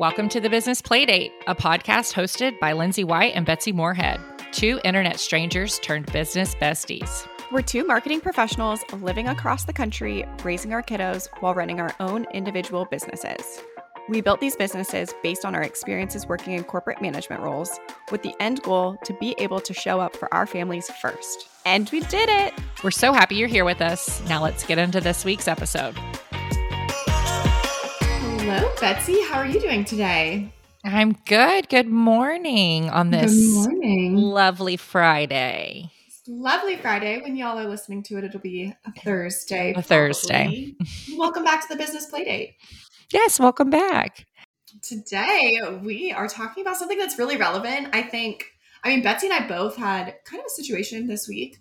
[0.00, 4.18] Welcome to the Business Playdate, a podcast hosted by Lindsay White and Betsy Moorehead,
[4.50, 7.28] two internet strangers turned business besties.
[7.52, 12.24] We're two marketing professionals living across the country, raising our kiddos while running our own
[12.32, 13.60] individual businesses.
[14.08, 17.78] We built these businesses based on our experiences working in corporate management roles,
[18.10, 21.46] with the end goal to be able to show up for our families first.
[21.66, 22.54] And we did it!
[22.82, 24.26] We're so happy you're here with us.
[24.30, 25.94] Now let's get into this week's episode.
[28.52, 29.22] Hello, Betsy.
[29.22, 30.52] How are you doing today?
[30.82, 31.68] I'm good.
[31.68, 34.16] Good morning on this morning.
[34.16, 35.92] lovely Friday.
[36.26, 37.20] Lovely Friday.
[37.22, 39.72] When y'all are listening to it, it'll be a Thursday.
[39.76, 40.74] A Thursday.
[41.16, 42.54] Welcome back to the Business Playdate.
[43.12, 44.26] Yes, welcome back.
[44.82, 47.90] Today, we are talking about something that's really relevant.
[47.92, 48.46] I think,
[48.82, 51.58] I mean, Betsy and I both had kind of a situation this week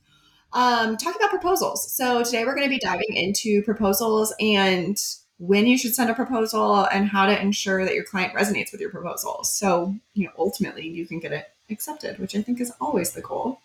[0.53, 1.95] um, talking about proposals.
[1.95, 4.97] So, today we're going to be diving into proposals and
[5.39, 8.81] when you should send a proposal and how to ensure that your client resonates with
[8.81, 9.43] your proposal.
[9.43, 13.21] So, you know, ultimately you can get it accepted, which I think is always the
[13.21, 13.61] goal.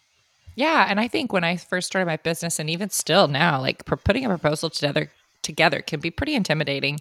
[0.56, 3.84] Yeah, and I think when I first started my business, and even still now, like
[3.84, 5.10] putting a proposal together
[5.42, 7.00] together can be pretty intimidating.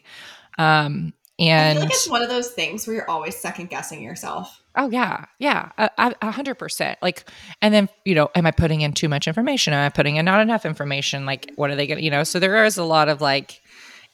[0.58, 4.02] Um, and I feel like it's one of those things where you're always second guessing
[4.02, 4.62] yourself.
[4.76, 6.98] oh yeah, yeah, a- hundred percent.
[7.02, 7.26] Like,
[7.62, 9.74] and then you know, am I putting in too much information?
[9.74, 11.26] Am I putting in not enough information?
[11.26, 12.24] Like, what are they to, you know?
[12.24, 13.62] So there is a lot of like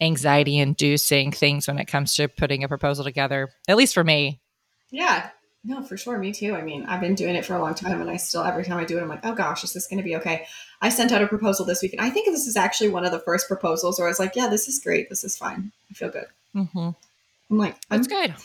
[0.01, 3.49] anxiety inducing things when it comes to putting a proposal together.
[3.67, 4.39] At least for me.
[4.91, 5.29] Yeah.
[5.63, 6.17] No, for sure.
[6.17, 6.55] Me too.
[6.55, 8.77] I mean, I've been doing it for a long time and I still, every time
[8.77, 10.45] I do it, I'm like, oh gosh, is this going to be okay?
[10.81, 13.11] I sent out a proposal this week and I think this is actually one of
[13.11, 15.09] the first proposals where I was like, yeah, this is great.
[15.09, 15.71] This is fine.
[15.91, 16.27] I feel good.
[16.55, 16.89] Mm-hmm.
[17.51, 18.35] I'm like, I'm That's good.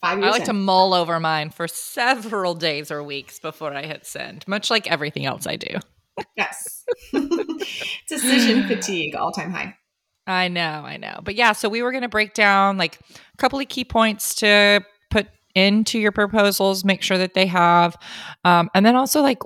[0.00, 3.84] five I years like to mull over mine for several days or weeks before I
[3.84, 5.78] hit send, much like everything else I do.
[6.36, 6.84] Yes.
[8.08, 9.76] Decision fatigue, all time high.
[10.26, 11.20] I know, I know.
[11.22, 14.34] But yeah, so we were going to break down like a couple of key points
[14.36, 17.96] to put into your proposals, make sure that they have,
[18.44, 19.40] um, and then also like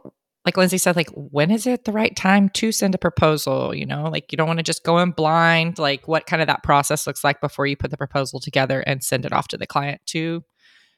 [0.44, 3.74] like Lindsay said, like when is it the right time to send a proposal?
[3.74, 5.78] You know, like you don't want to just go in blind.
[5.78, 9.05] Like what kind of that process looks like before you put the proposal together and
[9.05, 10.42] send it off to the client to,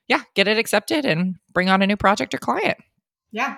[0.07, 2.79] yeah, get it accepted and bring on a new project or client.
[3.33, 3.57] Yeah.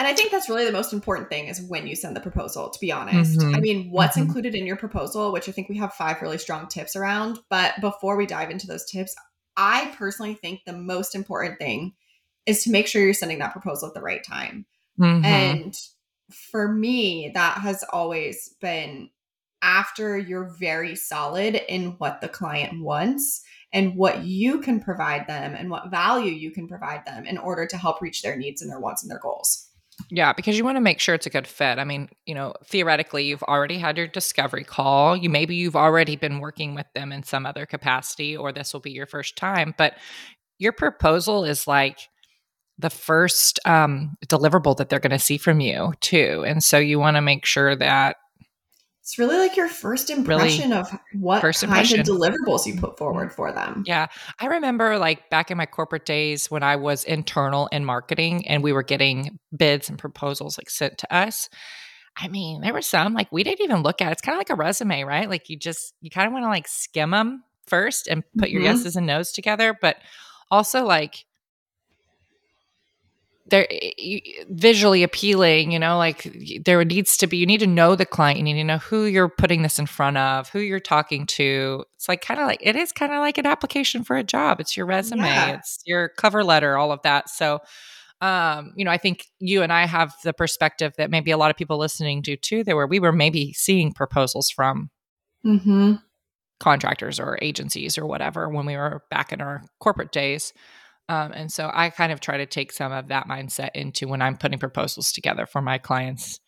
[0.00, 2.70] And I think that's really the most important thing is when you send the proposal,
[2.70, 3.38] to be honest.
[3.38, 3.54] Mhm.
[3.54, 4.22] I mean, what's Mhm.
[4.22, 7.38] included in your proposal, which I think we have five really strong tips around.
[7.50, 9.14] But before we dive into those tips,
[9.58, 11.92] I personally think the most important thing
[12.46, 14.64] is to make sure you're sending that proposal at the right time.
[14.98, 15.22] Mhm.
[15.22, 15.78] And
[16.32, 19.10] for me, that has always been
[19.60, 25.54] after you're very solid in what the client wants and what you can provide them
[25.54, 28.70] and what value you can provide them in order to help reach their needs and
[28.70, 29.66] their wants and their goals.
[30.08, 31.78] Yeah, because you want to make sure it's a good fit.
[31.78, 35.16] I mean, you know, theoretically, you've already had your discovery call.
[35.16, 38.80] You maybe you've already been working with them in some other capacity, or this will
[38.80, 39.74] be your first time.
[39.76, 39.94] But
[40.58, 41.98] your proposal is like
[42.78, 46.98] the first um, deliverable that they're going to see from you too, and so you
[46.98, 48.16] want to make sure that
[49.10, 51.98] It's really like your first impression of what first kind impression.
[51.98, 53.82] of deliverables you put forward for them.
[53.84, 54.06] Yeah.
[54.38, 58.62] I remember like back in my corporate days when I was internal in marketing and
[58.62, 61.48] we were getting bids and proposals like sent to us.
[62.16, 64.12] I mean, there were some like we didn't even look at.
[64.12, 65.28] It's kind of like a resume, right?
[65.28, 68.62] Like you just you kind of want to like skim them first and put your
[68.62, 68.66] Mhm.
[68.66, 69.96] yeses and nos together, but
[70.52, 71.24] also like
[73.50, 73.68] they're
[74.48, 76.34] visually appealing, you know, like
[76.64, 78.38] there needs to be, you need to know the client.
[78.38, 81.84] You need to know who you're putting this in front of, who you're talking to.
[81.96, 84.60] It's like kind of like, it is kind of like an application for a job.
[84.60, 85.50] It's your resume, Yeah.
[85.52, 87.28] it's your cover letter, all of that.
[87.28, 87.58] So,
[88.20, 91.50] um, you know, I think you and I have the perspective that maybe a lot
[91.50, 94.90] of people listening do too, that where we were maybe seeing proposals from
[95.44, 95.94] Mm-hmm.
[96.58, 100.52] contractors or agencies or whatever when we were back in our corporate days.
[101.10, 104.22] Um, and so I kind of try to take some of that mindset into when
[104.22, 106.38] I'm putting proposals together for my clients.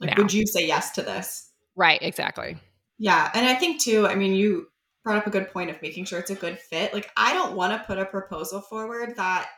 [0.00, 0.22] Like, now.
[0.24, 1.48] would you say yes to this?
[1.76, 2.56] Right, exactly.
[2.98, 3.30] Yeah.
[3.34, 4.66] And I think too, I mean, you
[5.04, 6.92] brought up a good point of making sure it's a good fit.
[6.92, 9.48] Like, I don't want to put a proposal forward that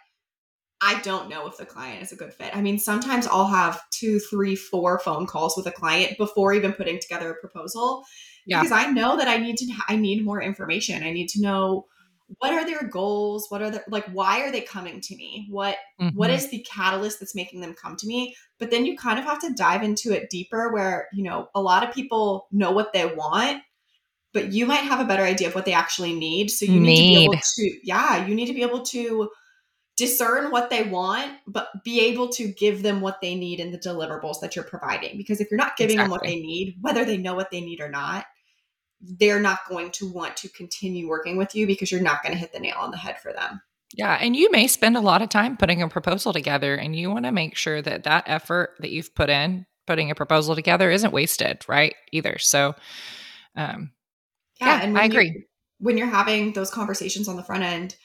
[0.82, 2.54] I don't know if the client is a good fit.
[2.54, 6.74] I mean, sometimes I'll have two, three, four phone calls with a client before even
[6.74, 8.04] putting together a proposal
[8.44, 8.60] Yeah.
[8.60, 11.02] because I know that I need to, I need more information.
[11.02, 11.86] I need to know
[12.38, 13.46] what are their goals?
[13.48, 15.46] What are their, like, why are they coming to me?
[15.50, 15.76] What,
[16.12, 16.34] what Mhm.
[16.34, 19.40] is the catalyst that's making them come to me but then you kind of have
[19.40, 23.06] to dive into it deeper where you know a lot of people know what they
[23.06, 23.62] want
[24.32, 26.96] but you might have a better idea of what they actually need so you need,
[26.96, 29.28] to be able to yeah you need to be able to
[29.96, 33.78] discern what they want but be able to give them what they need in the
[33.78, 37.16] deliverables that you're providing because if you're not giving them what they need whether they
[37.16, 38.24] know what they need or not
[39.02, 42.38] they're not going to want to continue working with you because you're not going to
[42.38, 43.60] hit the nail on the head for them.
[43.94, 47.10] Yeah, and you may spend a lot of time putting a proposal together and you
[47.10, 50.90] want to make sure that that effort that you've put in putting a proposal together
[50.90, 51.94] isn't wasted, right?
[52.12, 52.38] Either.
[52.38, 52.74] So
[53.56, 53.92] um
[54.60, 55.32] yeah, yeah and I agree.
[55.34, 55.42] You,
[55.78, 57.96] when you're having those conversations on the front end,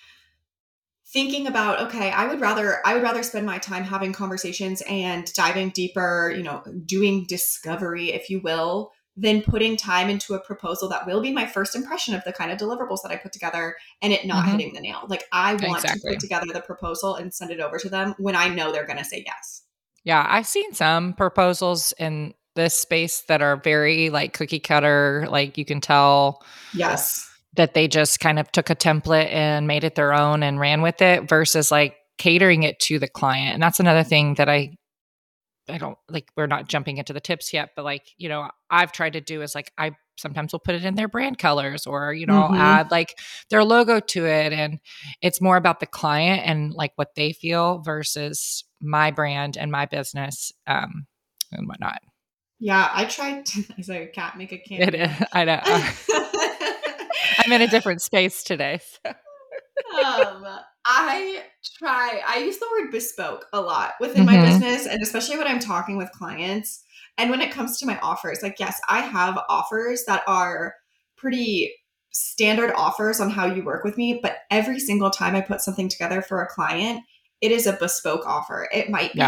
[1.14, 5.34] thinking about okay i would rather i would rather spend my time having conversations and
[5.34, 10.88] diving deeper you know doing discovery if you will than putting time into a proposal
[10.88, 13.76] that will be my first impression of the kind of deliverables that i put together
[14.02, 14.58] and it not mm-hmm.
[14.58, 16.12] hitting the nail like i want exactly.
[16.12, 18.86] to put together the proposal and send it over to them when i know they're
[18.86, 19.64] going to say yes
[20.04, 25.58] yeah i've seen some proposals in this space that are very like cookie cutter like
[25.58, 26.44] you can tell
[26.74, 27.28] yes
[27.58, 30.82] that they just kind of took a template and made it their own and ran
[30.82, 33.54] with it versus like catering it to the client.
[33.54, 34.78] And that's another thing that I
[35.70, 38.92] I don't like we're not jumping into the tips yet, but like, you know, I've
[38.92, 42.14] tried to do is like I sometimes will put it in their brand colors or,
[42.14, 42.54] you know, mm-hmm.
[42.54, 43.18] I'll add like
[43.50, 44.54] their logo to it.
[44.54, 44.80] And
[45.22, 49.86] it's more about the client and like what they feel versus my brand and my
[49.86, 51.08] business um
[51.52, 52.00] and whatnot.
[52.60, 54.82] Yeah, I tried to as a cat make a can.
[54.82, 55.12] It is.
[55.34, 55.62] I know.
[57.40, 58.80] I'm in a different space today.
[59.06, 59.14] So.
[59.96, 60.46] Um,
[60.86, 61.44] I
[61.78, 64.42] try, I use the word bespoke a lot within mm-hmm.
[64.42, 66.84] my business, and especially when I'm talking with clients.
[67.18, 70.76] And when it comes to my offers, like, yes, I have offers that are
[71.16, 71.74] pretty
[72.12, 75.90] standard offers on how you work with me, but every single time I put something
[75.90, 77.02] together for a client,
[77.42, 78.68] it is a bespoke offer.
[78.72, 79.20] It might be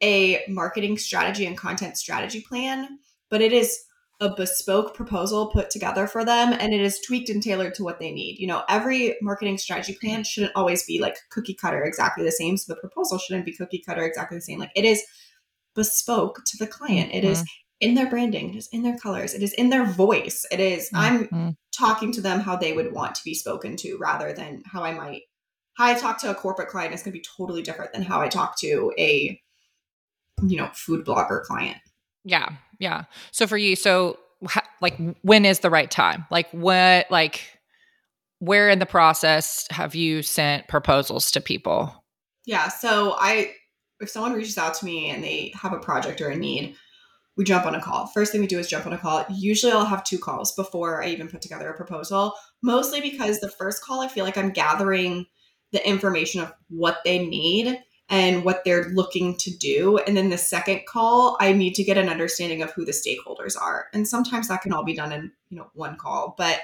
[0.00, 0.08] yeah.
[0.08, 2.98] a marketing strategy and content strategy plan,
[3.30, 3.78] but it is
[4.22, 7.98] a bespoke proposal put together for them and it is tweaked and tailored to what
[7.98, 8.38] they need.
[8.38, 12.56] You know, every marketing strategy plan shouldn't always be like cookie cutter exactly the same.
[12.56, 14.60] So the proposal shouldn't be cookie cutter exactly the same.
[14.60, 15.02] Like it is
[15.74, 17.08] bespoke to the client.
[17.08, 17.18] Mm-hmm.
[17.18, 17.88] It is mm-hmm.
[17.88, 20.46] in their branding, it is in their colors, it is in their voice.
[20.52, 20.96] It is, mm-hmm.
[21.34, 24.84] I'm talking to them how they would want to be spoken to rather than how
[24.84, 25.22] I might
[25.74, 28.20] how I talk to a corporate client is going to be totally different than how
[28.20, 29.40] I talk to a
[30.42, 31.78] you know, food blogger client.
[32.24, 32.50] Yeah.
[32.82, 33.04] Yeah.
[33.30, 34.18] So for you, so
[34.80, 36.26] like when is the right time?
[36.32, 37.42] Like what like
[38.40, 42.04] where in the process have you sent proposals to people?
[42.44, 43.52] Yeah, so I
[44.00, 46.74] if someone reaches out to me and they have a project or a need,
[47.36, 48.08] we jump on a call.
[48.08, 49.24] First thing we do is jump on a call.
[49.30, 53.48] Usually I'll have two calls before I even put together a proposal, mostly because the
[53.48, 55.26] first call I feel like I'm gathering
[55.70, 57.78] the information of what they need
[58.12, 59.96] and what they're looking to do.
[59.96, 63.60] And then the second call, I need to get an understanding of who the stakeholders
[63.60, 63.86] are.
[63.94, 66.60] And sometimes that can all be done in, you know, one call, but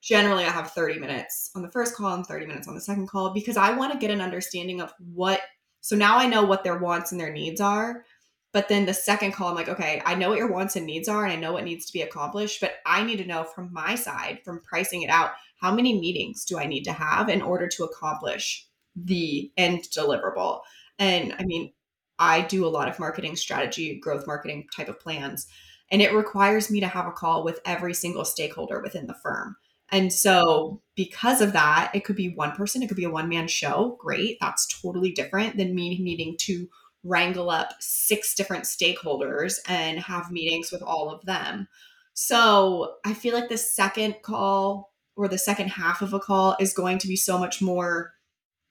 [0.00, 3.08] generally I have 30 minutes on the first call and 30 minutes on the second
[3.08, 5.42] call because I want to get an understanding of what
[5.82, 8.04] so now I know what their wants and their needs are.
[8.52, 11.08] But then the second call, I'm like, okay, I know what your wants and needs
[11.08, 13.72] are, and I know what needs to be accomplished, but I need to know from
[13.72, 17.42] my side, from pricing it out, how many meetings do I need to have in
[17.42, 18.66] order to accomplish
[18.96, 20.62] the end deliverable?
[20.98, 21.72] And I mean,
[22.18, 25.46] I do a lot of marketing strategy, growth marketing type of plans,
[25.90, 29.56] and it requires me to have a call with every single stakeholder within the firm.
[29.90, 33.28] And so, because of that, it could be one person, it could be a one
[33.28, 33.96] man show.
[34.00, 34.38] Great.
[34.40, 36.68] That's totally different than me needing to
[37.04, 41.68] wrangle up six different stakeholders and have meetings with all of them.
[42.14, 46.72] So, I feel like the second call or the second half of a call is
[46.74, 48.12] going to be so much more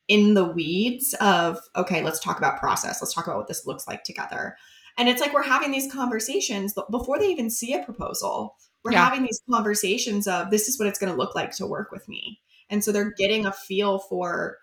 [0.08, 3.02] in the weeds of okay let's talk about process.
[3.02, 4.58] Let's talk about what this looks like together.
[4.98, 9.04] And it's like we're having these conversations before they even see a proposal we're yeah.
[9.04, 12.08] having these conversations of this is what it's going to look like to work with
[12.08, 12.40] me.
[12.70, 14.60] And so they're getting a feel for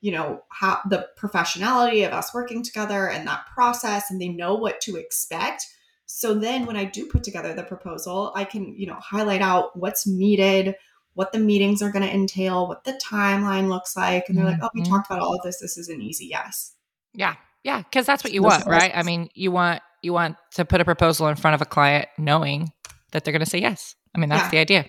[0.00, 4.54] you know how the professionality of us working together and that process and they know
[4.54, 5.66] what to expect.
[6.06, 9.78] So then when i do put together the proposal i can you know highlight out
[9.78, 10.74] what's needed
[11.14, 14.28] what the meetings are going to entail, what the timeline looks like.
[14.28, 14.60] And they're mm-hmm.
[14.60, 14.92] like, oh, we mm-hmm.
[14.92, 15.60] talked about all of this.
[15.60, 16.74] This is an easy yes.
[17.12, 17.34] Yeah.
[17.64, 17.82] Yeah.
[17.92, 18.92] Cause that's what you want, right?
[18.94, 22.08] I mean, you want, you want to put a proposal in front of a client
[22.16, 22.72] knowing
[23.12, 23.96] that they're going to say yes.
[24.14, 24.50] I mean, that's yeah.
[24.50, 24.86] the idea.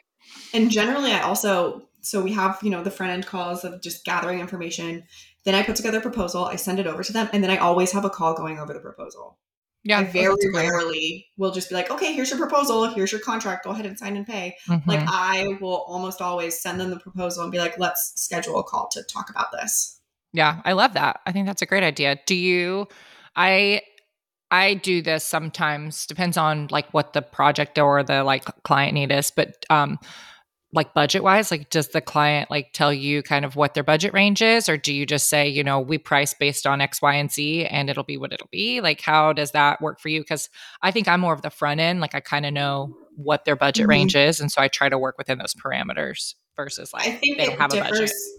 [0.54, 4.06] And generally, I also, so we have, you know, the front end calls of just
[4.06, 5.04] gathering information.
[5.44, 7.58] Then I put together a proposal, I send it over to them, and then I
[7.58, 9.38] always have a call going over the proposal.
[9.84, 13.66] Yeah, I very rarely will just be like, okay, here's your proposal, here's your contract,
[13.66, 14.56] go ahead and sign and pay.
[14.70, 14.88] Mm-hmm.
[14.88, 18.64] Like I will almost always send them the proposal and be like, let's schedule a
[18.64, 20.00] call to talk about this.
[20.34, 21.22] Yeah, I love that.
[21.26, 22.18] I think that's a great idea.
[22.28, 22.88] Do you
[23.36, 23.82] I
[24.52, 29.12] I do this sometimes depends on like what the project or the like client need
[29.12, 29.98] is, but um
[30.74, 34.14] like budget wise like does the client like tell you kind of what their budget
[34.14, 37.16] range is or do you just say you know we price based on x y
[37.16, 40.22] and z and it'll be what it'll be like how does that work for you
[40.22, 40.50] because
[40.82, 43.56] i think i'm more of the front end like i kind of know what their
[43.56, 43.90] budget Mhm.
[43.90, 47.38] range is, and so I try to work within those parameters versus like I think
[47.38, 47.94] they don't have a budget.
[48.00, 48.32] differs.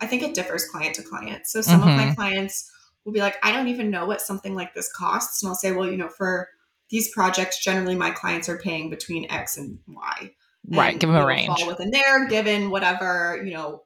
[0.00, 1.46] I think it differs client to client.
[1.46, 2.14] So some of my Mhm.
[2.14, 2.70] clients
[3.04, 5.72] will be like, I don't even know what something like this costs, and I'll say,
[5.72, 6.48] well, you know, for
[6.90, 10.32] these projects, generally my clients are paying between X and Y.
[10.68, 11.58] Right, give them a range.
[11.58, 13.82] Fall within there, given whatever you know,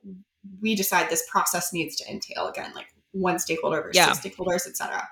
[0.61, 2.49] we decide this process needs to entail.
[2.49, 4.11] Again, like one stakeholder versus Yeah.
[4.11, 5.09] stakeholders, etc.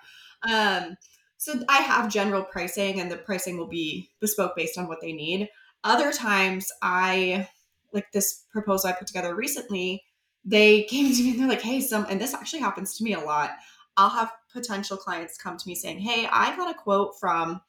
[0.49, 0.97] Um,
[1.39, 5.13] so I have general pricing, and the pricing will be bespoke based on what they
[5.13, 5.49] need.
[5.85, 7.49] Other times, I
[7.93, 10.05] like this proposal I put together recently.
[10.45, 13.15] They came to me and they're like, "Hey, some," and this actually happens to me
[13.15, 13.51] a lot.
[13.97, 17.61] I'll have potential clients come to me saying, "Hey, I got a quote from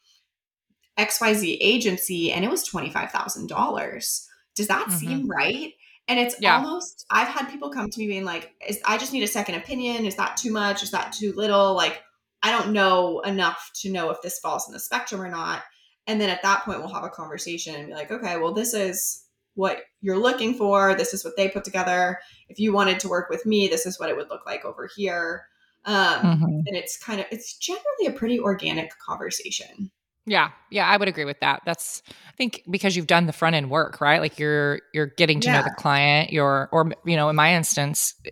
[0.97, 4.27] XYZ agency and it was $25,000.
[4.55, 4.91] Does that Mhm.
[4.91, 5.73] seem right?"
[6.07, 6.65] And it's Yeah.
[6.65, 9.55] almost I've had people come to me being like, is, "I just need a second
[9.55, 10.05] opinion.
[10.05, 10.83] Is that too much?
[10.83, 12.01] Is that too little?" Like,
[12.43, 15.63] I don't know enough to know if this falls in the spectrum or not.
[16.07, 18.73] And then at that point, we'll have a conversation and be like, "Okay, well, this
[18.73, 19.25] is
[19.55, 20.95] what you're looking for.
[20.95, 22.19] This is what they put together.
[22.49, 24.87] If you wanted to work with me, this is what it would look like over
[24.95, 25.47] here."
[25.85, 26.67] Um, Mhm.
[26.67, 29.91] and it's kind of it's generally a pretty organic conversation.
[30.29, 31.61] Yeah, yeah, I would agree with that.
[31.65, 34.19] That's I think because you've done the front end work, right?
[34.19, 36.33] Like you're you're getting to know the client.
[36.33, 38.31] You're or you know, in my instance, the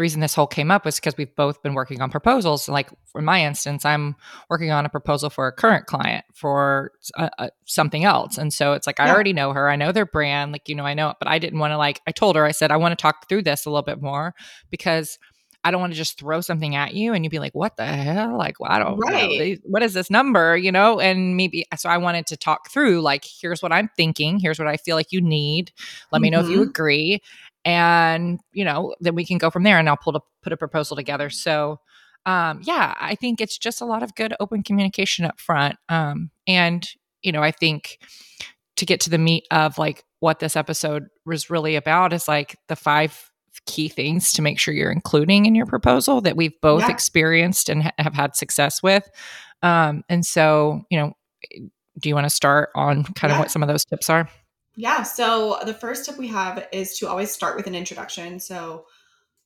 [0.00, 2.68] reason this whole came up was because we've both been working on proposals.
[2.68, 4.14] Like in my instance, I'm
[4.48, 8.74] working on a proposal for a current client for uh, uh, something else, and so
[8.74, 9.68] it's like I already know her.
[9.68, 10.52] I know their brand.
[10.52, 12.00] Like you know, I know it, but I didn't want to like.
[12.06, 14.32] I told her I said I want to talk through this a little bit more
[14.70, 15.18] because
[15.64, 17.86] I don't want to just throw something at you and you'd be like, what the
[17.86, 18.36] hell?
[18.36, 19.60] Like, well, I don't you know, Right.
[19.64, 20.56] what is this number?
[20.56, 24.38] You know, and maybe so I wanted to talk through like, here's what I'm thinking,
[24.40, 25.72] here's what I feel like you need.
[26.10, 26.68] Let me know if you Mhm.
[26.70, 27.22] agree.
[27.64, 30.56] And, you know, then we can go from there and I'll pull to put a
[30.56, 31.30] proposal together.
[31.30, 31.78] So
[32.24, 35.76] um, yeah, I think it's just a lot of good open communication up front.
[35.88, 36.88] Um, and,
[37.22, 37.98] you know, I think
[38.76, 42.56] to get to the meat of like what this episode was really about is like
[42.68, 43.31] the five
[43.66, 46.90] key things to make sure you're including in your proposal that we've both Yeah.
[46.90, 49.08] experienced and ha- have had success with.
[49.62, 51.12] Um, and so, you know,
[51.98, 54.28] do you want to start on kind of what some of those tips are?
[54.76, 55.02] Yeah.
[55.02, 58.40] So the first tip we have is to always start with an introduction.
[58.40, 58.86] So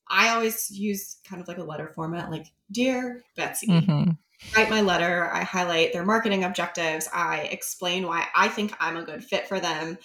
[0.09, 3.67] I always use kind of like a letter format, like Dear Betsy.
[3.67, 4.11] hmm
[4.55, 5.31] Write my letter.
[5.33, 7.09] I highlight their marketing objectives.
[7.13, 9.97] I explain why I think I'm a good fit for them.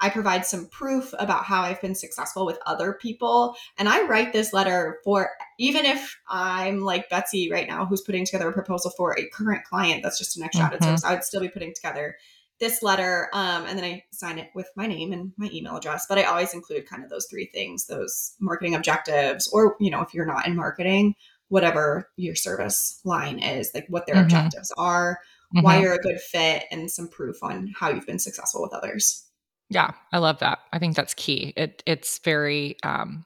[0.00, 3.56] I provide some proof about how I've been successful with other people.
[3.78, 8.24] And I write this letter for even if I'm like Betsy right now, who's putting
[8.26, 10.84] together a proposal for a current client that's just an extra added Mhm.
[10.84, 12.16] service, I would still be putting together
[12.60, 13.28] this letter.
[13.32, 16.06] Um, and then I sign it with my name and my email address.
[16.08, 20.02] But I always include kind of those three things those marketing objectives, or, you know,
[20.02, 21.14] if you're not in marketing,
[21.48, 24.22] whatever your service line is, like what their Mhm.
[24.22, 25.20] objectives are,
[25.58, 25.80] why Mhm.
[25.80, 29.24] you're a good fit, and some proof on how you've been successful with others.
[29.70, 30.58] Yeah, I love that.
[30.72, 31.52] I think that's key.
[31.56, 33.24] It it's very um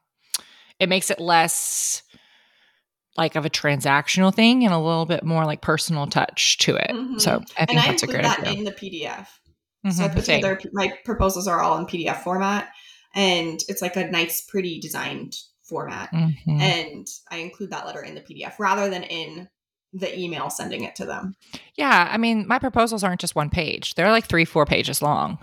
[0.78, 2.02] it makes it less
[3.16, 6.90] like of a transactional thing and a little bit more like personal touch to it.
[6.90, 7.20] Mhm.
[7.20, 8.52] So I think and I that's a include great that idea.
[8.58, 9.26] in the PDF.
[9.90, 10.36] So I Mhm, put same.
[10.40, 12.68] together my proposals are all in PDF format,
[13.14, 16.12] and it's like a nice, pretty designed format.
[16.12, 16.60] Mhm.
[16.60, 19.48] And I include that letter in the PDF rather than in
[19.92, 21.34] the email sending it to them.
[21.74, 23.94] Yeah, I mean, my proposals aren't just one page.
[23.94, 25.38] They're like 3 4 pages long.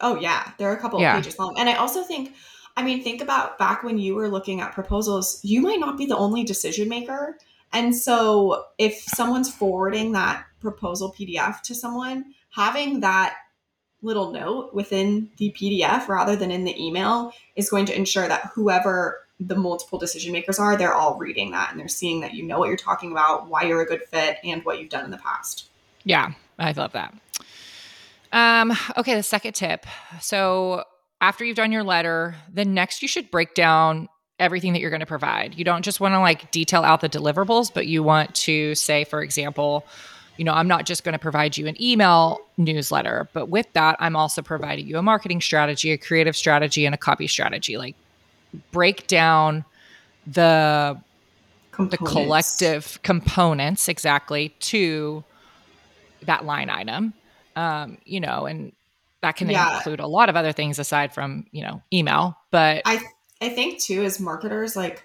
[0.00, 1.16] Oh yeah, they're a couple Yeah.
[1.16, 1.58] of pages long.
[1.58, 2.34] And I also think,
[2.76, 6.06] I mean, think about back when you were looking at proposals, you might not be
[6.06, 7.38] the only decision maker.
[7.72, 13.36] And so if someone's forwarding that proposal PDF to someone, having that
[14.00, 18.50] little note within the PDF rather than in the email is going to ensure that
[18.54, 22.44] whoever the multiple decision makers are, they're all reading that and they're seeing that you
[22.44, 25.10] know what you're talking about, why you're a good fit, and what you've done in
[25.10, 25.68] the past.
[26.04, 27.14] Yeah, I love that.
[28.32, 29.86] Um, okay, the second tip.
[30.20, 30.84] So
[31.20, 34.08] after you've done your letter, then next you should break down
[34.38, 35.54] everything that you're going to provide.
[35.56, 39.04] You don't just want to like detail out the deliverables, but you want to say,
[39.04, 39.84] for example,
[40.36, 43.96] you know, I'm not just going to provide you an email newsletter, but with that,
[43.98, 47.76] I'm also providing you a marketing strategy, a creative strategy, and a copy strategy.
[47.76, 47.96] Like
[48.70, 49.64] break down
[50.26, 51.00] the
[51.78, 55.22] the collective components exactly to
[56.22, 57.14] that line item
[57.58, 58.72] um, you know and
[59.22, 59.68] that can Yeah.
[59.74, 63.00] include a lot of other things aside from you know email but I
[63.40, 65.04] I think too as marketers, like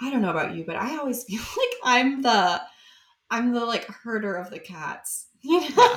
[0.00, 2.60] I don't know about you, but I always feel like I'm the
[3.30, 5.26] I'm the like herder of the cats.
[5.44, 5.96] You know?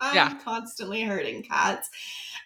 [0.00, 0.38] I'm Yeah.
[0.44, 1.90] constantly herding cats.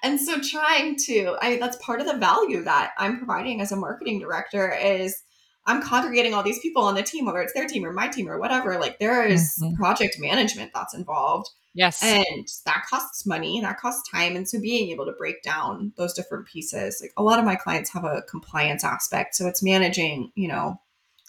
[0.02, 3.73] And so trying to I mean, that's part of the value that I'm providing as
[3.73, 5.23] a marketing director is
[5.66, 8.28] I'm congregating all these people on the team, whether it's their team or my team
[8.28, 8.78] or whatever.
[8.80, 9.76] Like there is Mhm.
[9.76, 11.49] project management that's involved.
[11.75, 12.02] Yes.
[12.02, 14.37] And that costs money, that costs time.
[14.37, 17.57] And so being able to break down those different pieces, like a lot of my
[17.57, 19.35] clients have a compliance aspect.
[19.35, 20.81] So it's managing, you know,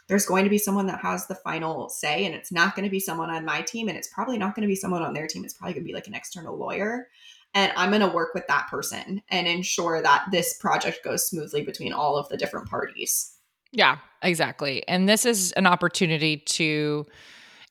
[0.07, 2.91] there's going to be someone that has the final say, and it's not going to
[2.91, 5.25] be someone on my team, and it's probably not going to be someone on their
[5.25, 5.43] team.
[5.43, 7.07] It's probably going to be like an external lawyer.
[7.55, 11.63] And I'm going to work with that person and ensure that this project goes smoothly
[11.63, 13.33] between all of the different parties.
[13.71, 14.87] Yeah, exactly.
[14.87, 17.07] And this is an opportunity to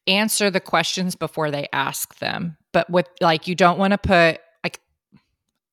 [0.06, 2.56] answer the questions before they ask them.
[2.72, 4.80] But with like, you don't want to put, like,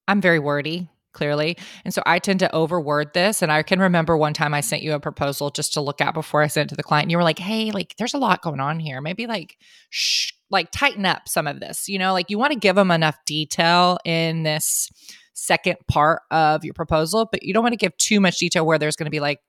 [0.07, 1.57] I'm very wordy, clearly.
[1.83, 3.41] And so I tend to overword this.
[3.41, 6.13] And I can remember one time I sent you a proposal just to look at
[6.13, 7.05] before I sent it to the client.
[7.05, 9.01] And you were like, hey, like, there's a lot going on here.
[9.01, 9.57] Maybe like,
[9.89, 11.89] shh, like, tighten up some of this.
[11.89, 14.89] You know, like, you want to give them enough detail in this
[15.33, 18.77] second part of your proposal, but you don't want to give too much detail where
[18.77, 19.39] there's going to be like,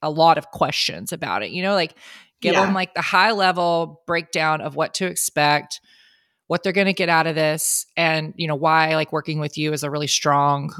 [0.00, 1.50] a lot of questions about it.
[1.50, 1.94] You know, like
[2.40, 2.64] give yeah.
[2.64, 5.80] them like the high level breakdown of what to expect,
[6.46, 9.56] what they're going to get out of this, and you know why like working with
[9.58, 10.72] you is a really strong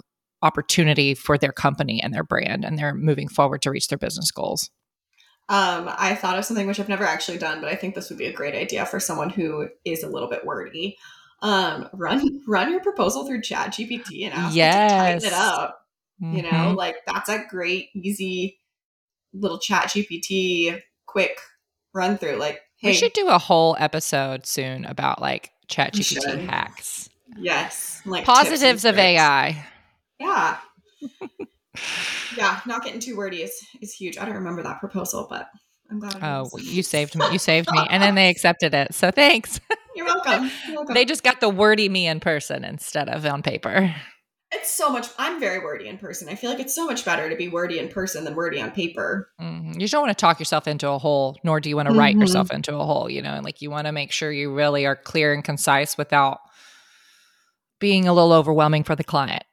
[0.43, 4.31] opportunity for their company and their brand, and they're moving forward to reach their business
[4.31, 4.71] goals.
[5.49, 8.19] Um, I thought of something which I've never actually done, but I think this would
[8.19, 10.97] be a great idea for someone who is a little bit wordy.
[11.43, 15.25] Um, run run your proposal through Chat GPT and ask yes.
[15.25, 15.81] it to tighten it up.
[16.23, 16.37] Mm-hmm.
[16.37, 16.77] You know, mm-hmm.
[16.77, 18.59] like that's a great, easy
[19.33, 20.81] little chat GPT
[21.17, 21.41] quick
[21.95, 22.37] run through.
[22.37, 27.09] Like, hey, we should do a whole episode soon about like chat GPT hacks.
[27.39, 28.03] Yes.
[28.05, 29.65] Like positives of AI.
[30.21, 30.59] Yeah.
[32.37, 32.61] yeah.
[32.67, 34.19] Not getting too wordy is, is huge.
[34.19, 35.49] I don't remember that proposal, but
[35.91, 36.19] I'm glad.
[36.21, 37.25] oh, you saved me.
[37.33, 37.87] You saved me.
[37.89, 38.93] And then they accepted it.
[38.93, 39.59] So thanks.
[39.95, 40.51] You're welcome.
[40.67, 40.93] You're welcome.
[40.95, 43.95] they just got the wordy me in person instead of on paper.
[44.57, 45.09] It's so much.
[45.19, 46.29] I'm very wordy in person.
[46.29, 48.71] I feel like it's so much better to be wordy in person than wordy on
[48.71, 49.29] paper.
[49.41, 49.81] Mm-hmm.
[49.81, 52.01] You don't want to talk yourself into a hole, nor do you want to mm-hmm.
[52.01, 53.11] write yourself into a hole.
[53.11, 55.99] You know, and like you want to make sure you really are clear and concise
[55.99, 56.41] without
[57.79, 59.45] being a little overwhelming for the client.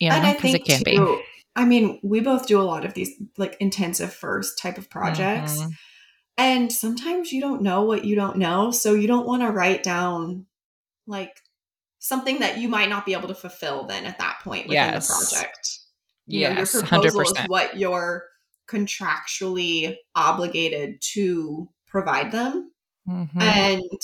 [0.00, 1.22] You know, because it can too, be.
[1.54, 5.58] I mean, we both do a lot of these like intensive first type of projects.
[5.58, 5.70] Mm-hmm.
[6.38, 8.70] And sometimes you don't know what you don't know.
[8.70, 10.46] So you don't want to write down
[11.06, 11.36] like
[12.02, 15.06] something that you might not be able to fulfill then at that point within yes.
[15.06, 15.78] the project.
[16.26, 17.42] You yes, know, your proposal 100%.
[17.44, 18.24] is what you're
[18.68, 22.72] contractually obligated to provide them.
[23.08, 23.40] Mm-hmm.
[23.40, 24.02] And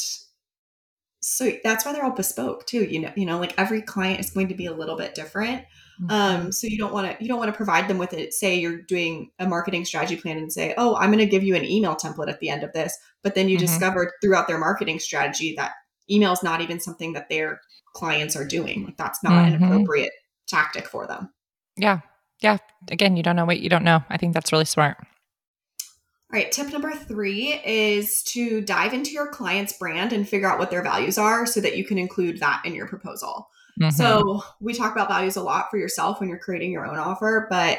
[1.21, 2.85] so that's why they're all bespoke too.
[2.85, 5.65] You know, you know, like every client is going to be a little bit different.
[6.01, 6.11] Mm-hmm.
[6.11, 8.33] Um, so you don't want to you don't want to provide them with it.
[8.33, 11.57] Say you're doing a marketing strategy plan and say, oh, I'm going to give you
[11.57, 13.67] an email template at the end of this, but then you mm-hmm.
[13.67, 15.73] discover throughout their marketing strategy that
[16.11, 17.61] email is not even something that they're
[17.95, 18.85] clients are doing.
[18.85, 19.63] Like that's not mm-hmm.
[19.63, 20.13] an appropriate
[20.47, 21.31] tactic for them.
[21.77, 22.01] Yeah.
[22.41, 22.59] Yeah.
[22.91, 24.03] Again, you don't know what you don't know.
[24.09, 24.97] I think that's really smart.
[25.01, 26.53] All right.
[26.53, 30.83] Tip number three is to dive into your client's brand and figure out what their
[30.83, 33.49] values are so that you can include that in your proposal.
[33.81, 33.91] Mm-hmm.
[33.91, 37.47] So we talk about values a lot for yourself when you're creating your own offer,
[37.49, 37.79] but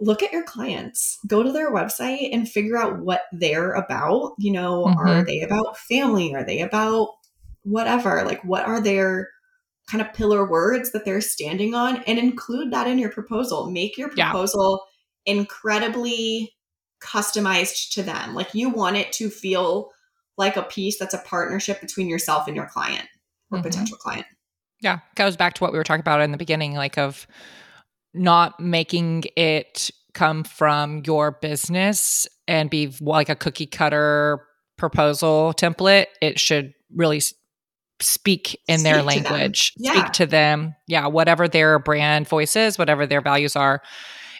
[0.00, 4.50] look at your clients go to their website and figure out what they're about you
[4.50, 4.98] know mm-hmm.
[4.98, 7.08] are they about family are they about
[7.64, 9.28] whatever like what are their
[9.90, 13.70] kind of pillar words that they're standing on and include that in your proposal.
[13.70, 14.86] Make your proposal
[15.26, 15.34] yeah.
[15.34, 16.54] incredibly
[17.02, 18.34] customized to them.
[18.34, 19.90] Like you want it to feel
[20.38, 23.06] like a piece that's a partnership between yourself and your client
[23.50, 23.68] or mm-hmm.
[23.68, 24.26] potential client.
[24.80, 27.26] Yeah, goes back to what we were talking about in the beginning like of
[28.14, 34.46] not making it come from your business and be like a cookie cutter
[34.76, 36.06] proposal template.
[36.20, 37.20] It should really
[38.02, 39.92] speak in speak their language, yeah.
[39.92, 40.74] speak to them.
[40.86, 43.82] Yeah, whatever their brand voice is, whatever their values are.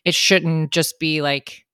[0.04, 1.64] It shouldn't just be like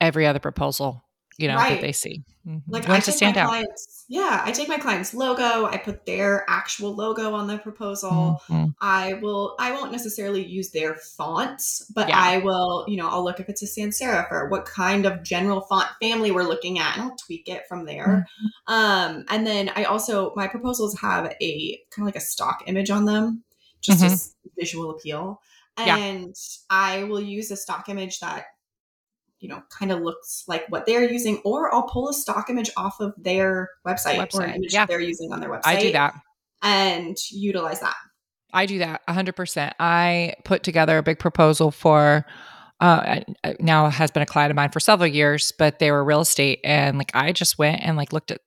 [0.00, 1.04] every other proposal,
[1.42, 1.74] you know, right.
[1.74, 2.22] that they see.
[2.46, 2.70] Mm-hmm.
[2.70, 3.48] Like I to stand out.
[3.48, 8.40] Clients, yeah, I take my client's logo, I put their actual logo on the proposal.
[8.48, 8.70] Mm-hmm.
[8.80, 12.18] I will I won't necessarily use their fonts, but yeah.
[12.18, 15.22] I will, you know, I'll look if it's a sans serif or what kind of
[15.22, 18.26] general font family we're looking at and I'll tweak it from there.
[18.68, 18.74] Mm-hmm.
[18.74, 22.90] Um, and then I also my proposals have a kind of like a stock image
[22.90, 23.44] on them,
[23.80, 24.12] just mm-hmm.
[24.12, 25.40] as visual appeal.
[25.76, 26.34] And yeah.
[26.70, 28.44] I will use a stock image that
[29.42, 32.70] you know kind of looks like what they're using or i'll pull a stock image
[32.76, 34.34] off of their website, website.
[34.34, 34.86] or an image yeah.
[34.86, 36.14] they're using on their website i do that
[36.62, 37.96] and utilize that
[38.54, 42.24] i do that 100% i put together a big proposal for
[42.80, 43.20] uh,
[43.60, 46.60] now has been a client of mine for several years but they were real estate
[46.64, 48.40] and like i just went and like looked at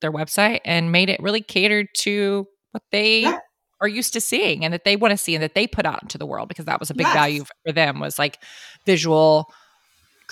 [0.00, 3.38] their website and made it really catered to what they yeah.
[3.80, 6.02] are used to seeing and that they want to see and that they put out
[6.02, 7.14] into the world because that was a big yes.
[7.14, 8.38] value for them was like
[8.84, 9.46] visual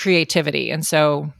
[0.00, 0.70] creativity.
[0.70, 1.32] And so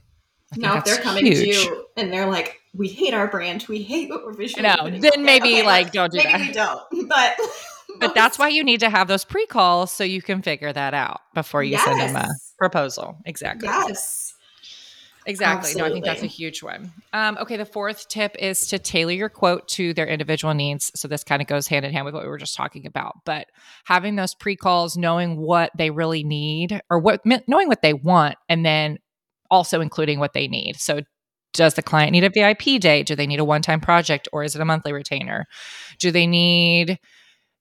[0.55, 1.39] now if they're coming huge.
[1.39, 4.63] to you and they're like, we hate our brand, we hate what we're visually.
[4.63, 6.39] No, then maybe okay, like don't do maybe that.
[6.39, 7.37] Maybe we don't, but.
[7.99, 11.21] but that's why you need to have those pre-calls so you can figure that out
[11.33, 11.83] before you yes.
[11.83, 13.17] send them a proposal.
[13.25, 13.67] Exactly.
[13.67, 14.33] Yes.
[15.25, 15.69] Exactly.
[15.69, 15.81] Absolutely.
[15.81, 16.91] No, I think that's a huge one.
[17.13, 20.91] Um, okay, the fourth tip is to tailor your quote to their individual needs.
[20.95, 23.19] So this kind of goes hand in hand with what we were just talking about.
[23.25, 23.47] But
[23.85, 28.35] having those pre calls, knowing what they really need or what knowing what they want,
[28.49, 28.97] and then
[29.49, 30.77] also including what they need.
[30.77, 31.01] So
[31.53, 33.03] does the client need a VIP day?
[33.03, 35.45] Do they need a one time project or is it a monthly retainer?
[35.99, 36.97] Do they need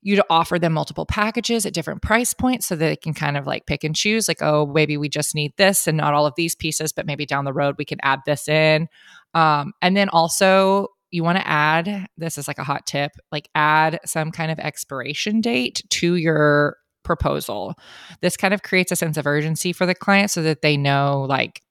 [0.03, 3.37] you to offer them multiple packages at different price points so that they can kind
[3.37, 6.27] of like pick and choose like oh maybe we just need this and not all
[6.27, 8.89] of these pieces but maybe down the road we can add this in.
[9.35, 13.49] Um, and then also you want to add this is like a hot tip like
[13.55, 17.75] add some kind of expiration date to your proposal.
[18.21, 21.27] This kind of creates a sense of urgency for the client so that they know
[21.29, 21.63] like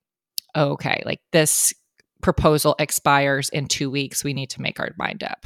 [0.56, 1.74] okay like this
[2.22, 4.24] proposal expires in two weeks.
[4.24, 5.46] We need to make our mind up.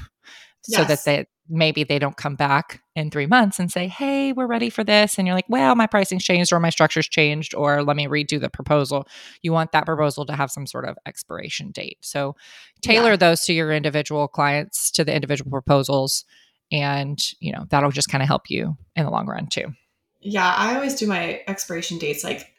[0.67, 0.80] Yes.
[0.80, 4.47] so that they maybe they don't come back in three months and say, Hey, we're
[4.47, 5.17] ready for this.
[5.17, 8.39] And you're like, Well, my pricing's changed or my structure's changed, or let me redo
[8.39, 9.08] the proposal.
[9.41, 11.97] You want that proposal to have some sort of expiration date.
[12.01, 12.36] So
[12.82, 13.17] tailor yeah.
[13.17, 16.25] those to your individual clients, to the individual proposals.
[16.71, 19.73] And, you know, that'll just kind of help you in the long run too.
[20.21, 20.53] Yeah.
[20.56, 22.49] I always do my expiration dates like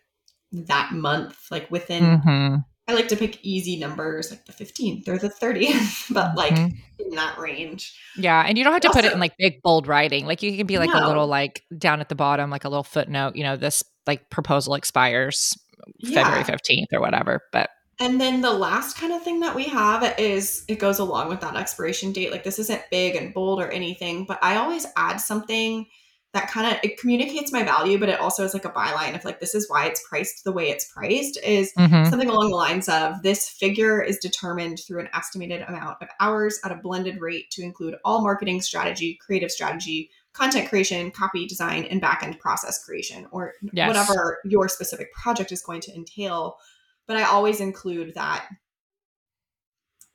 [0.53, 2.57] that month, like within mm-hmm.
[2.87, 6.77] I like to pick easy numbers like the 15th or the 30th, but like mm-hmm.
[6.99, 7.99] in that range.
[8.17, 8.45] Yeah.
[8.47, 10.27] And you don't have to also, put it in like big, bold writing.
[10.27, 11.05] Like you can be like no.
[11.05, 14.29] a little like down at the bottom, like a little footnote, you know, this like
[14.29, 15.57] proposal expires
[15.99, 16.23] yeah.
[16.23, 17.41] February 15th or whatever.
[17.53, 17.71] But
[18.01, 21.41] and then the last kind of thing that we have is it goes along with
[21.41, 22.33] that expiration date.
[22.33, 25.87] Like this isn't big and bold or anything, but I always add something
[26.35, 29.25] that kind of it communicates my value but it also is like a byline of
[29.25, 32.11] like this is why it's priced the way it's priced is mm-hmm.
[32.11, 36.61] something along the lines of this figure is determined through an estimated amount of hours
[36.65, 41.85] at a blended rate to include all marketing strategy creative strategy content creation copy design
[41.85, 43.89] and backend process creation or yes.
[43.89, 46.59] whatever your specific project is going to entail
[47.07, 48.47] but i always include that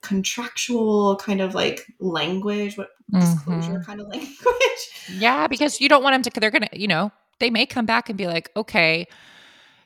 [0.02, 3.82] contractual kind of like language, what disclosure mm-hmm.
[3.82, 4.36] kind of language.
[5.12, 7.86] Yeah, because you don't want them to, they're going to, you know, they may come
[7.86, 9.08] back and be like, okay,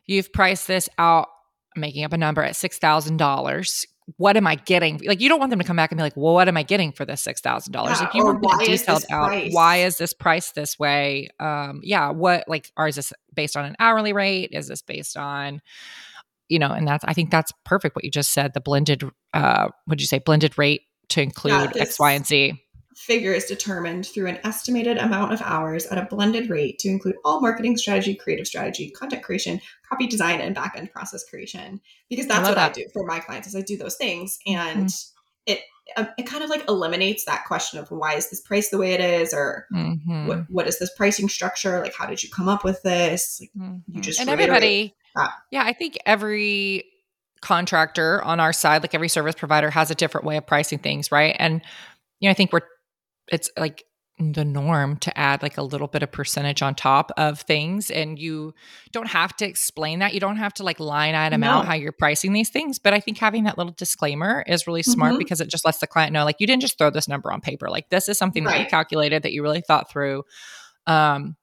[0.05, 1.27] you've priced this out,
[1.75, 3.85] I'm making up a number at $6,000.
[4.17, 4.99] What am I getting?
[5.05, 6.63] Like, you don't want them to come back and be like, well, what am I
[6.63, 7.73] getting for this $6,000?
[7.73, 9.53] Yeah, like, you to detailed out, price?
[9.53, 11.29] why is this priced this way?
[11.39, 14.49] Um, yeah, what, like, or is this based on an hourly rate?
[14.51, 15.61] Is this based on,
[16.49, 18.53] you know, and that's I think that's perfect what you just said.
[18.53, 22.62] The blended, uh, what'd you say blended rate to include yeah, X, Y, and Z?
[22.95, 27.15] Figure is determined through an estimated amount of hours at a blended rate to include
[27.23, 31.81] all marketing strategy, creative strategy, content creation, copy design, and backend process creation.
[32.09, 32.71] Because that's I what that.
[32.71, 35.53] I do for my clients is I do those things, and mm-hmm.
[35.53, 35.59] it
[35.97, 38.93] um, it kind of like eliminates that question of why is this price the way
[38.93, 40.27] it is or mm-hmm.
[40.27, 43.51] what what is this pricing structure like how did you come up with this like,
[43.57, 43.95] mm-hmm.
[43.95, 44.95] you just and everybody
[45.51, 46.85] yeah, I think every
[47.41, 51.11] contractor on our side, like every service provider, has a different way of pricing things,
[51.11, 51.35] right?
[51.39, 51.61] And
[52.19, 52.61] you know, I think we're
[53.31, 53.83] it's like
[54.19, 58.19] the norm to add like a little bit of percentage on top of things and
[58.19, 58.53] you
[58.91, 61.49] don't have to explain that you don't have to like line item no.
[61.49, 64.83] out how you're pricing these things but i think having that little disclaimer is really
[64.83, 65.19] smart mm-hmm.
[65.19, 67.41] because it just lets the client know like you didn't just throw this number on
[67.41, 68.53] paper like this is something right.
[68.53, 70.23] that you calculated that you really thought through
[70.85, 71.35] um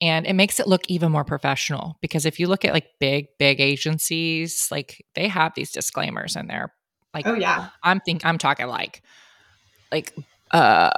[0.00, 3.26] and it makes it look even more professional because if you look at like big
[3.38, 6.74] big agencies like they have these disclaimers in there
[7.14, 9.00] like oh yeah i'm think i'm talking like
[9.92, 10.12] like
[10.54, 10.90] uh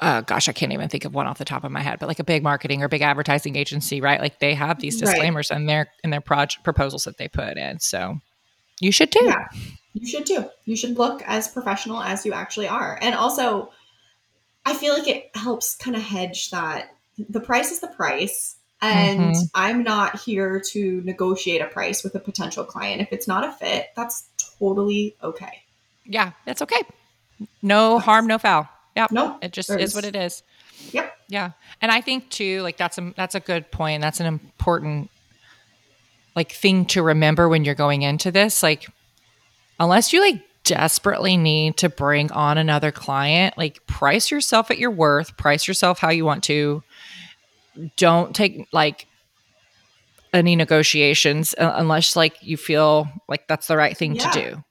[0.00, 2.06] uh, gosh, I can't even think of one off the top of my head, but
[2.06, 4.20] like a big marketing or big advertising agency, right?
[4.20, 5.58] Like they have these disclaimers right.
[5.58, 7.80] in their in their project proposals that they put in.
[7.80, 8.20] So
[8.80, 9.24] you should too.
[9.24, 9.48] Yeah,
[9.94, 10.48] you should too.
[10.66, 13.72] You should look as professional as you actually are, and also,
[14.64, 18.54] I feel like it helps kind of hedge that the price is the price.
[18.80, 19.42] And mm-hmm.
[19.56, 23.00] I'm not here to negotiate a price with a potential client.
[23.00, 24.28] If it's not a fit, that's
[24.60, 25.64] totally okay.
[26.04, 26.80] Yeah, that's okay.
[27.62, 28.68] No harm, no foul.
[28.96, 29.06] Yeah.
[29.10, 30.42] No, it just is what it is.
[30.92, 31.12] Yep.
[31.28, 31.52] Yeah.
[31.80, 34.02] And I think too, like that's a that's a good point.
[34.02, 35.10] That's an important
[36.34, 38.62] like thing to remember when you're going into this.
[38.62, 38.88] Like
[39.78, 44.90] unless you like desperately need to bring on another client, like price yourself at your
[44.90, 46.82] worth, price yourself how you want to
[47.96, 49.06] don't take like
[50.32, 54.30] any negotiations uh, unless like you feel like that's the right thing yeah.
[54.30, 54.64] to do.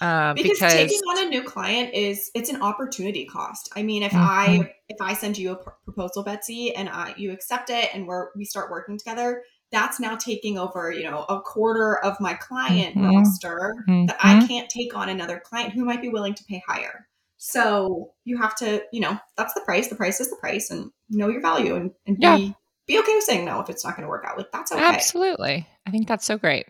[0.00, 3.70] Uh, because, because, taking on a new client is it's an opportunity cost.
[3.76, 4.22] I mean, if mm-hmm.
[4.22, 8.06] I if I send you a pr- proposal, Betsy, and I, you accept it, and
[8.06, 12.34] we're we start working together, that's now taking over, you know, a quarter of my
[12.34, 13.16] client mm-hmm.
[13.16, 14.06] roster mm-hmm.
[14.06, 17.06] that I can't take on another client who might be willing to pay higher.
[17.36, 19.88] So you have to, you know, that's the price.
[19.88, 22.36] The price is the price and know your value and, and yeah.
[22.36, 22.54] be
[22.86, 24.38] be okay with saying no if it's not going to work out.
[24.38, 24.82] Like that's okay.
[24.82, 25.66] Absolutely.
[25.86, 26.66] I think that's so great.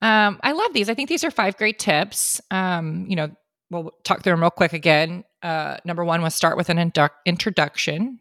[0.00, 0.88] Um, I love these.
[0.88, 2.40] I think these are five great tips.
[2.50, 3.30] Um, you know,
[3.70, 5.24] we'll talk through them real quick again.
[5.42, 8.20] Uh, number one was start with an indu- introduction.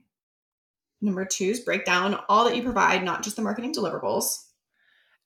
[1.02, 4.44] Number two is break down all that you provide, not just the marketing deliverables.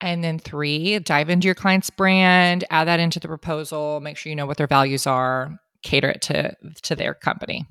[0.01, 4.29] And then three, dive into your client's brand, add that into the proposal, make sure
[4.29, 7.67] you know what their values are, cater it to to their company.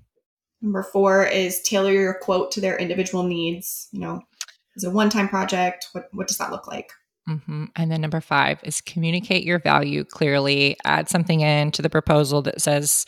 [0.63, 3.89] Number four is tailor your quote to their individual needs.
[3.93, 4.23] You know,
[4.77, 5.89] is it a one-time project?
[5.93, 6.93] What what does that look like?
[7.31, 7.67] Mm-hmm.
[7.77, 10.77] And then number five is communicate your value clearly.
[10.85, 13.07] Add something in to the proposal that says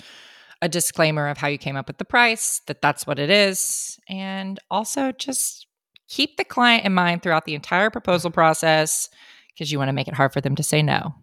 [0.60, 3.98] a disclaimer of how you came up with the price, that that's what it is,
[4.08, 5.66] and also just
[6.08, 9.08] keep the client in mind throughout the entire proposal process
[9.48, 11.14] because you want to make it hard for them to say no.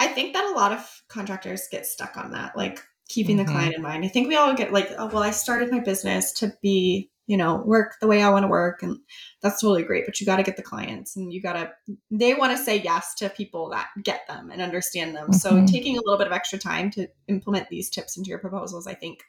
[0.00, 3.46] I think that a lot of contractors get stuck on that, like keeping mm-hmm.
[3.46, 4.04] the client in mind.
[4.04, 7.36] I think we all get like, oh, well, I started my business to be you
[7.36, 8.82] know, work the way I want to work.
[8.82, 8.98] And
[9.42, 10.06] that's totally great.
[10.06, 11.70] But you got to get the clients and you got to,
[12.10, 15.28] they want to say yes to people that get them and understand them.
[15.28, 15.34] Mm-hmm.
[15.34, 18.86] So taking a little bit of extra time to implement these tips into your proposals,
[18.86, 19.20] I think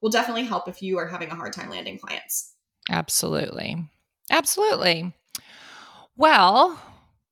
[0.00, 2.54] will definitely help if you are having a hard time landing clients.
[2.88, 3.76] Absolutely.
[4.30, 5.12] Absolutely.
[6.16, 6.80] Well,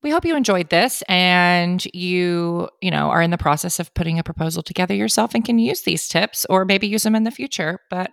[0.03, 4.19] we hope you enjoyed this and you, you know, are in the process of putting
[4.19, 7.31] a proposal together yourself and can use these tips or maybe use them in the
[7.31, 7.79] future.
[7.89, 8.11] But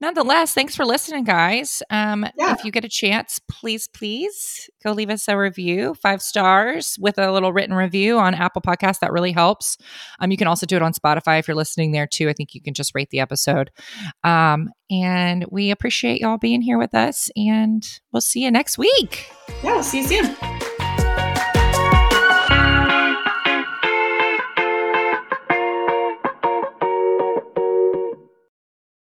[0.00, 1.82] nonetheless, thanks for listening, guys.
[1.90, 2.52] Um, yeah.
[2.52, 7.18] If you get a chance, please, please go leave us a review, five stars with
[7.18, 9.00] a little written review on Apple Podcasts.
[9.00, 9.78] That really helps.
[10.20, 12.28] Um, you can also do it on Spotify if you're listening there too.
[12.28, 13.70] I think you can just rate the episode.
[14.24, 19.30] Um, and we appreciate y'all being here with us, and we'll see you next week.
[19.62, 20.57] Yeah, we'll see you soon.